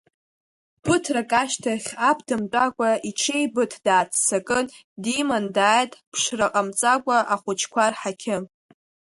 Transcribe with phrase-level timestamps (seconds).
[0.83, 4.65] Ԥыҭрак ашьҭахь, аб дымтәакәа, иҽеибыҭ дааццакын,
[5.03, 8.43] диман дааит, ԥшра ҟамҵакәа, ахәыҷкәа рҳақьым.